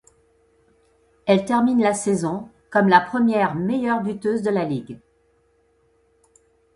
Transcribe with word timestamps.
Elle 1.27 1.45
termine 1.45 1.79
la 1.83 1.93
saison 1.93 2.49
comme 2.71 2.87
la 2.87 3.01
première 3.01 3.53
meilleure 3.53 4.01
buteuse 4.01 4.41
de 4.41 4.49
la 4.49 4.63
ligue. 4.65 4.97